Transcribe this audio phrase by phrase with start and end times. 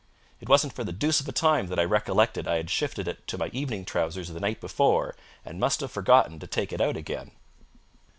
[0.39, 3.27] It wasn't for the deuce of a time that I recollected I had shifted it
[3.27, 6.97] to my evening trousers the night before and must have forgotten to take it out
[6.97, 7.29] again.